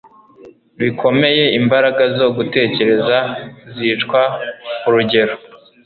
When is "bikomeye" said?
0.79-1.43